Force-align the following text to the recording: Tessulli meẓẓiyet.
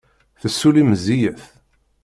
Tessulli 0.41 0.83
meẓẓiyet. 0.89 1.41